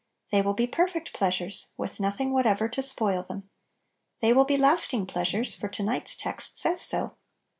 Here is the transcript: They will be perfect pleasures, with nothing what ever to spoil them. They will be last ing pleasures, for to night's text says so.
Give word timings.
They 0.31 0.41
will 0.41 0.55
be 0.55 0.65
perfect 0.65 1.13
pleasures, 1.13 1.67
with 1.77 1.99
nothing 1.99 2.33
what 2.33 2.47
ever 2.47 2.67
to 2.67 2.81
spoil 2.81 3.21
them. 3.21 3.51
They 4.19 4.33
will 4.33 4.45
be 4.45 4.57
last 4.57 4.91
ing 4.95 5.05
pleasures, 5.05 5.55
for 5.55 5.67
to 5.67 5.83
night's 5.83 6.15
text 6.15 6.57
says 6.57 6.81
so. 6.81 7.17